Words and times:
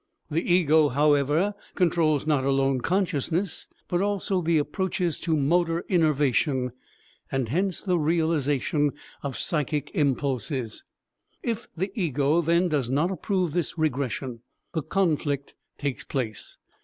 The 0.31 0.41
ego, 0.51 0.89
however, 0.89 1.53
controls 1.75 2.25
not 2.25 2.43
alone 2.43 2.81
consciousness, 2.81 3.67
but 3.87 4.01
also 4.01 4.41
the 4.41 4.57
approaches 4.57 5.19
to 5.19 5.37
motor 5.37 5.85
innervation, 5.89 6.71
and 7.31 7.49
hence 7.49 7.83
the 7.83 7.99
realization 7.99 8.93
of 9.21 9.37
psychic 9.37 9.91
impulses. 9.93 10.83
If 11.43 11.67
the 11.77 11.91
ego 11.93 12.41
then 12.41 12.67
does 12.67 12.89
not 12.89 13.11
approve 13.11 13.53
this 13.53 13.77
regression, 13.77 14.39
the 14.73 14.81
conflict 14.81 15.53
takes 15.77 16.03
place. 16.03 16.57